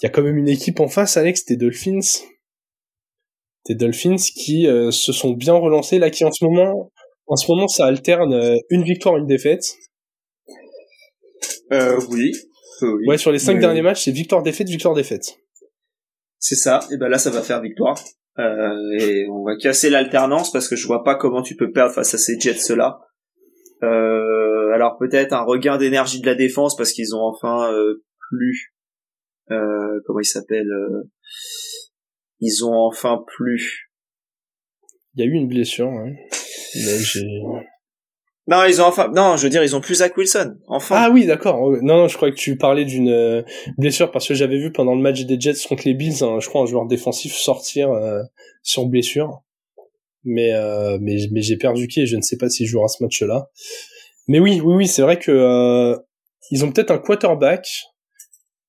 [0.01, 2.21] Il y a quand même une équipe en face, Alex, des Dolphins.
[3.67, 6.91] Des Dolphins qui euh, se sont bien relancés là, qui en ce moment,
[7.25, 9.65] en ce moment, ça alterne euh, une victoire, une défaite.
[11.71, 12.33] Euh, oui.
[13.07, 15.39] Ouais, sur les cinq derniers matchs, c'est victoire défaite, victoire défaite.
[16.37, 16.81] C'est ça.
[16.91, 17.99] Et ben là, ça va faire victoire.
[18.39, 22.13] Euh, on va casser l'alternance parce que je vois pas comment tu peux perdre face
[22.13, 22.99] à ces Jets là.
[23.83, 28.73] Euh, alors peut-être un regain d'énergie de la défense parce qu'ils ont enfin euh, plus
[29.51, 31.03] euh, comment il s'appelle euh,
[32.39, 33.91] ils ont enfin plus
[35.13, 36.15] il y a eu une blessure ouais.
[38.47, 40.55] Non, ils ont enfin, non, je veux dire, ils ont plus Zach Wilson.
[40.67, 40.95] Enfin.
[40.97, 41.69] Ah oui, d'accord.
[41.81, 43.43] Non, non, je crois que tu parlais d'une euh,
[43.77, 46.61] blessure parce que j'avais vu pendant le match des Jets contre les Bills, je crois
[46.61, 48.21] un joueur défensif sortir euh,
[48.63, 49.41] sur blessure.
[50.23, 53.03] Mais euh, mais mais j'ai perdu qui et je ne sais pas s'il jouera ce
[53.03, 53.49] match-là.
[54.29, 55.95] Mais oui, oui, oui, c'est vrai que
[56.51, 57.67] ils ont peut-être un quarterback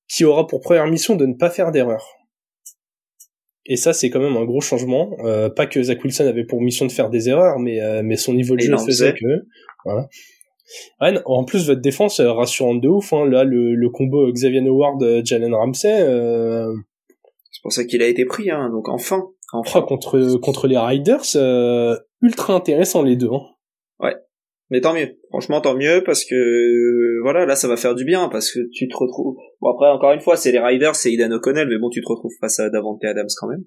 [0.09, 2.05] qui aura pour première mission de ne pas faire d'erreur.
[3.65, 5.11] Et ça, c'est quand même un gros changement.
[5.23, 8.15] Euh, pas que Zach Wilson avait pour mission de faire des erreurs, mais euh, mais
[8.15, 9.45] son niveau de jeu faisait que
[9.85, 10.09] voilà.
[11.25, 13.13] en plus, votre défense est rassurante de ouf.
[13.13, 13.25] Hein.
[13.27, 16.01] Là, le, le combo Xavier Howard, euh, Jalen Ramsey.
[16.01, 16.73] Euh...
[17.51, 18.49] C'est pour ça qu'il a été pris.
[18.49, 18.69] Hein.
[18.71, 19.81] Donc enfin, enfin.
[19.81, 23.29] contre contre les Riders, euh, ultra intéressant les deux.
[23.31, 23.41] Hein.
[23.99, 24.15] Ouais.
[24.71, 25.17] Mais tant mieux.
[25.29, 28.87] Franchement, tant mieux parce que voilà, là, ça va faire du bien parce que tu
[28.87, 29.35] te retrouves.
[29.61, 32.07] Bon après, encore une fois, c'est les Riders, c'est Idan O'Connell, mais bon, tu te
[32.07, 33.63] retrouves face à Davante Adams quand même.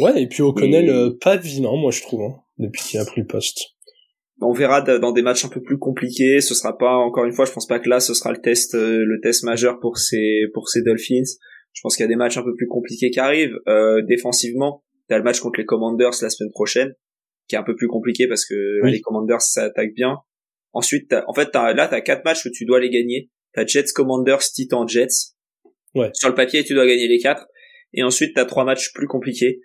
[0.00, 3.22] Ouais, et puis O'Connell, euh, pas vilain, moi je trouve, hein, depuis qu'il a pris
[3.22, 3.76] le poste.
[4.42, 6.40] On verra dans des matchs un peu plus compliqués.
[6.40, 8.74] Ce sera pas encore une fois, je pense pas que là, ce sera le test,
[8.74, 11.24] euh, le test majeur pour ces pour ces Dolphins.
[11.72, 13.56] Je pense qu'il y a des matchs un peu plus compliqués qui arrivent.
[13.66, 16.92] Euh, défensivement, t'as le match contre les Commanders la semaine prochaine,
[17.48, 20.18] qui est un peu plus compliqué parce que les Commanders ça attaque bien.
[20.76, 23.30] Ensuite, en fait, as, là, t'as quatre matchs où tu dois les gagner.
[23.54, 25.32] T'as Jets, Commanders, Titans, Jets.
[25.94, 26.10] Ouais.
[26.12, 27.46] Sur le papier, tu dois gagner les quatre.
[27.94, 29.62] Et ensuite, t'as trois matchs plus compliqués.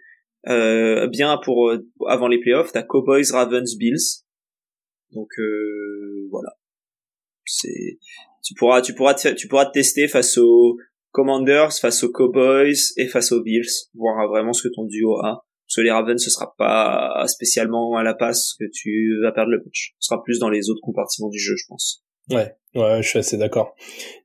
[0.48, 4.24] Euh, bien pour euh, avant les playoffs, t'as Cowboys, Ravens, Bills.
[5.12, 6.56] Donc euh, voilà.
[7.44, 8.00] C'est
[8.42, 10.78] tu pourras tu pourras te, tu pourras te tester face aux
[11.12, 15.46] Commanders, face aux Cowboys et face aux Bills, voir vraiment ce que ton duo a.
[15.72, 19.52] Parce que les Ravens, ce sera pas spécialement à la passe que tu vas perdre
[19.52, 19.96] le match.
[20.00, 22.04] Ce sera plus dans les autres compartiments du jeu, je pense.
[22.30, 23.74] Ouais, ouais, je suis assez d'accord.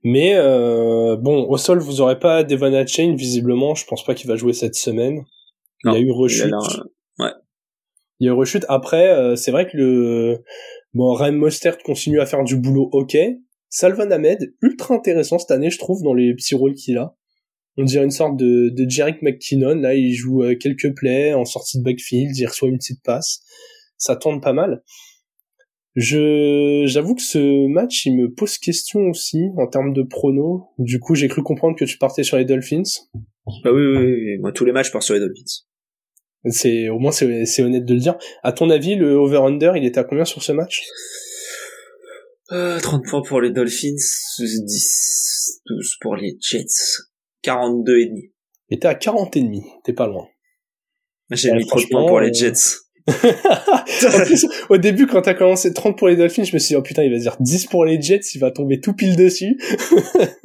[0.02, 3.76] Mais euh, bon, au sol, vous aurez pas Devon Chain visiblement.
[3.76, 5.22] Je pense pas qu'il va jouer cette semaine.
[5.84, 6.50] il y a eu rechute.
[7.20, 7.30] ouais.
[8.18, 8.64] Il y a eu rechute.
[8.68, 10.42] Après, euh, c'est vrai que le
[10.94, 12.88] bon Rem Mostert continue à faire du boulot.
[12.90, 13.16] Ok.
[13.68, 17.14] Salvan Ahmed, ultra intéressant cette année, je trouve, dans les petits rôles qu'il a
[17.76, 19.76] on dirait une sorte de, de Jerick McKinnon.
[19.76, 23.40] Là, il joue euh, quelques plays en sortie de backfield, il reçoit une petite passe.
[23.98, 24.82] Ça tourne pas mal.
[25.94, 30.68] Je, j'avoue que ce match, il me pose question aussi en termes de prono.
[30.78, 32.82] Du coup, j'ai cru comprendre que tu partais sur les Dolphins.
[33.64, 34.38] Bah oui, oui, oui.
[34.38, 35.64] Moi, tous les matchs, je pars sur les Dolphins.
[36.50, 38.16] C'est, au moins, c'est, c'est honnête de le dire.
[38.42, 40.84] À ton avis, le over-under, il était à combien sur ce match?
[42.52, 43.96] Euh, 30 points pour les Dolphins,
[44.38, 46.66] 10, 12 pour les Jets.
[47.46, 48.32] 42 et demi.
[48.70, 50.26] Mais t'es à 40 et demi, t'es pas loin.
[51.30, 52.82] J'ai mis trop de points pour les euh, Jets.
[54.68, 57.04] au début, quand t'as commencé 30 pour les Dolphins, je me suis dit, oh putain,
[57.04, 59.56] il va dire 10 pour les Jets, il va tomber tout pile dessus.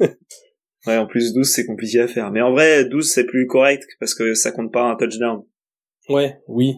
[0.86, 2.30] ouais, en plus 12, c'est compliqué à faire.
[2.30, 5.42] Mais en vrai, 12, c'est plus correct, parce que ça compte pas un touchdown.
[6.08, 6.76] Ouais, oui.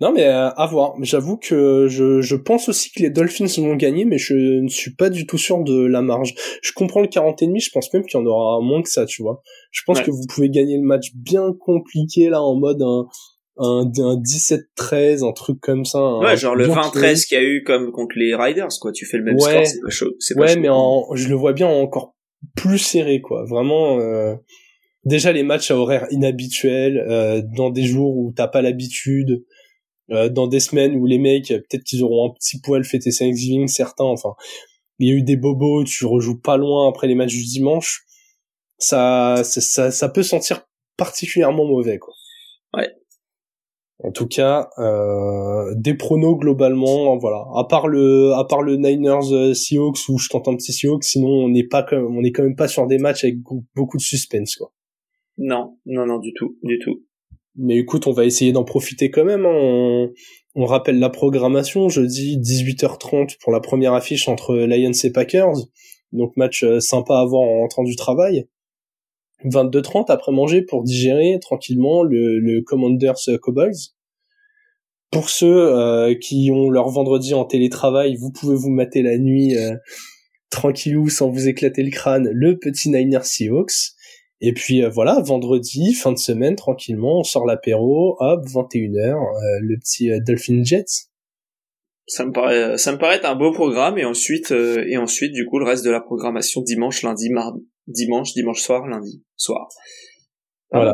[0.00, 0.94] Non, mais euh, à voir.
[1.00, 4.94] J'avoue que je, je pense aussi que les Dolphins vont gagner, mais je ne suis
[4.94, 6.34] pas du tout sûr de la marge.
[6.62, 8.90] Je comprends le 40 et demi, je pense même qu'il y en aura moins que
[8.90, 9.42] ça, tu vois.
[9.70, 13.06] Je pense que vous pouvez gagner le match bien compliqué là en mode un
[13.56, 16.18] un, un 17-13, un truc comme ça.
[16.18, 18.92] Ouais, genre le 20-13 qu'il y a eu comme contre les Riders, quoi.
[18.92, 20.10] Tu fais le même score, c'est pas chaud.
[20.36, 22.16] ouais, mais en, je le vois bien encore
[22.56, 23.44] plus serré, quoi.
[23.44, 24.00] Vraiment.
[24.00, 24.34] Euh
[25.04, 29.44] déjà les matchs à horaire inhabituel, euh, dans des jours où t'as pas l'habitude,
[30.10, 33.68] euh, dans des semaines où les mecs, peut-être qu'ils auront un petit poil fêté Thanksgiving,
[33.68, 34.34] certains, enfin,
[34.98, 38.04] il y a eu des bobos, tu rejoues pas loin après les matchs du dimanche,
[38.78, 42.12] ça, ça, ça, peut sentir particulièrement mauvais, quoi.
[42.74, 42.90] Ouais.
[44.02, 47.46] En tout cas, euh, des pronos globalement, voilà.
[47.54, 51.28] À part le, à part le Niners Seahawks où je tente un petit Seahawks, sinon
[51.28, 53.36] on n'est pas, on est quand même pas sur des matchs avec
[53.74, 54.72] beaucoup de suspense, quoi.
[55.38, 57.02] Non, non, non, du tout, du tout.
[57.56, 59.46] Mais écoute, on va essayer d'en profiter quand même.
[59.46, 60.10] Hein.
[60.56, 65.54] On, rappelle la programmation, jeudi 18h30 pour la première affiche entre Lions et Packers.
[66.12, 68.46] Donc match euh, sympa à voir en rentrant du travail.
[69.44, 73.94] 22h30 après manger pour digérer tranquillement le, le Commanders Cowboys.
[75.10, 79.56] Pour ceux euh, qui ont leur vendredi en télétravail, vous pouvez vous mater la nuit
[79.56, 79.76] euh,
[80.50, 83.94] tranquillou sans vous éclater le crâne le petit Niners Seahawks.
[84.46, 89.58] Et puis euh, voilà, vendredi, fin de semaine, tranquillement, on sort l'apéro, hop, 21h, euh,
[89.62, 91.08] le petit euh, Dolphin Jets.
[92.06, 95.46] Ça me paraît, ça me paraît être un beau programme et ensuite, et ensuite, du
[95.46, 99.68] coup, le reste de la programmation dimanche, lundi, mardi, dimanche, dimanche soir, lundi soir.
[100.70, 100.92] Voilà.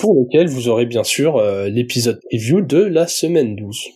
[0.00, 3.90] Pour lequel vous aurez bien sûr l'épisode preview de la semaine 12.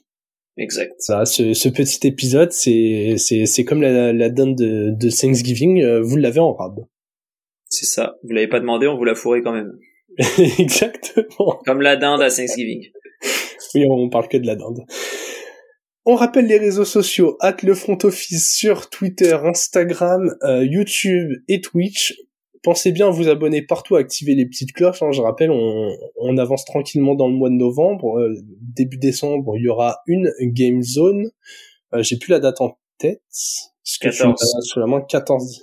[0.59, 0.95] Exact.
[1.01, 6.17] Ça, ce, ce petit épisode, c'est c'est comme la, la dinde de, de Thanksgiving, vous
[6.17, 6.85] l'avez en rab.
[7.69, 8.17] C'est ça.
[8.23, 9.73] Vous l'avez pas demandé, on vous l'a fourré quand même.
[10.59, 11.61] Exactement.
[11.65, 12.91] Comme la dinde à Thanksgiving.
[13.75, 14.85] Oui, on parle que de la dinde.
[16.05, 21.61] On rappelle les réseaux sociaux, at le front office sur Twitter, Instagram, euh, YouTube et
[21.61, 22.17] Twitch.
[22.63, 25.03] Pensez bien à vous abonner partout, à activer les petites cloches.
[25.03, 25.13] Hein.
[25.13, 28.19] Je rappelle, on, on, avance tranquillement dans le mois de novembre.
[28.19, 28.35] Euh,
[28.75, 31.31] début décembre, il y aura une Game Zone.
[31.95, 33.23] Euh, J'ai plus la date en tête.
[33.31, 34.35] Ce que 14.
[34.63, 35.03] Sous la main?
[35.03, 35.63] 14.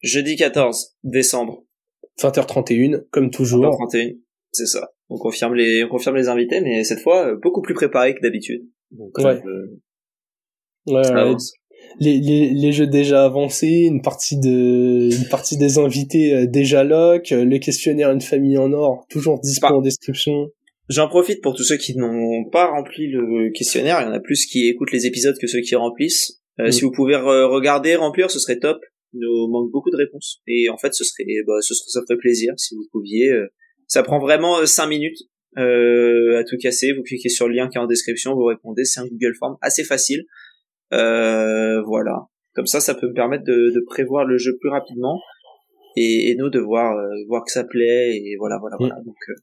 [0.00, 1.64] Jeudi 14 décembre.
[2.20, 3.64] 20h31, comme toujours.
[3.64, 4.18] 20h31,
[4.52, 4.90] c'est ça.
[5.08, 8.20] On confirme les, on confirme les invités, mais cette fois euh, beaucoup plus préparé que
[8.20, 8.68] d'habitude.
[8.90, 9.40] Donc, ouais.
[9.46, 9.80] euh,
[10.86, 11.36] ouais, ouais.
[11.98, 16.84] Les, les, les, jeux déjà avancés, une partie de, une partie des invités euh, déjà
[16.84, 20.50] lock, le questionnaire une famille en or, toujours dispo en description.
[20.90, 24.00] J'en profite pour tous ceux qui n'ont pas rempli le questionnaire.
[24.00, 26.40] Il y en a plus qui écoutent les épisodes que ceux qui remplissent.
[26.58, 26.72] Euh, mm.
[26.72, 28.78] Si vous pouvez re regarder, remplir, ce serait top.
[29.12, 30.40] Nous manque beaucoup de réponses.
[30.46, 33.30] Et en fait, ce serait, bah, ce serait, ça ferait plaisir si vous pouviez.
[33.30, 33.46] Euh,
[33.86, 35.18] ça prend vraiment 5 minutes
[35.58, 36.92] euh, à tout casser.
[36.92, 38.84] Vous cliquez sur le lien qui est en description, vous répondez.
[38.84, 40.24] C'est un Google Form assez facile.
[40.92, 42.26] Euh, voilà.
[42.54, 45.20] Comme ça, ça peut me permettre de, de prévoir le jeu plus rapidement
[45.96, 48.96] et, et nous de voir euh, voir que ça plaît et voilà voilà voilà.
[49.04, 49.34] Donc euh...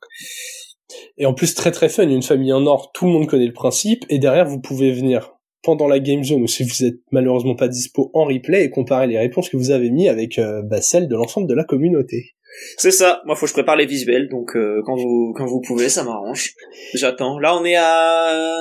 [1.17, 3.53] et en plus très très fun, une famille en or, tout le monde connaît le
[3.53, 7.55] principe et derrière vous pouvez venir pendant la game zone ou si vous êtes malheureusement
[7.55, 10.81] pas dispo en replay et comparer les réponses que vous avez mis avec euh, bah,
[10.81, 12.35] celles de l'ensemble de la communauté.
[12.77, 13.21] C'est ça.
[13.25, 16.03] Moi, faut que je prépare les visuels, donc euh, quand vous quand vous pouvez, ça
[16.03, 16.53] m'arrange.
[16.93, 17.39] J'attends.
[17.39, 18.59] Là, on est à,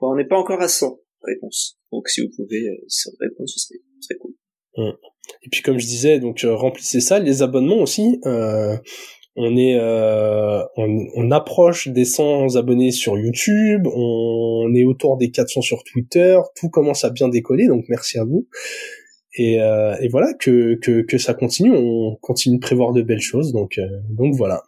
[0.00, 1.78] on n'est pas encore à 100 réponses.
[1.92, 4.32] Donc, si vous pouvez, euh, 100 réponses, ce serait, ce serait cool.
[4.76, 4.96] Hum.
[5.42, 7.18] Et puis, comme je disais, donc euh, remplissez ça.
[7.18, 8.20] Les abonnements aussi.
[8.26, 8.76] Euh,
[9.36, 13.86] on est, euh, on, on, approche des 100 abonnés sur YouTube.
[13.86, 16.38] On est autour des 400 sur Twitter.
[16.54, 18.46] Tout commence à bien décoller, donc merci à vous.
[19.36, 23.20] Et, euh, et, voilà que, que, que ça continue, on continue de prévoir de belles
[23.20, 24.62] choses, donc euh, donc voilà.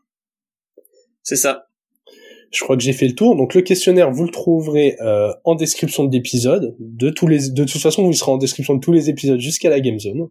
[1.22, 1.68] C'est ça.
[2.50, 3.36] Je crois que j'ai fait le tour.
[3.36, 6.76] Donc le questionnaire, vous le trouverez euh, en description de l'épisode.
[6.78, 9.70] De tous les, de toute façon, il sera en description de tous les épisodes jusqu'à
[9.70, 10.28] la game zone.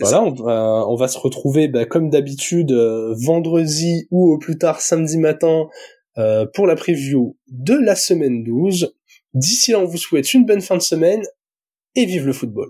[0.00, 5.18] Voilà, on va, se retrouver bah, comme d'habitude euh, vendredi ou au plus tard samedi
[5.18, 5.68] matin
[6.18, 8.92] euh, pour la preview de la semaine 12.
[9.34, 11.22] D'ici là, on vous souhaite une bonne fin de semaine
[11.94, 12.68] et vive le football.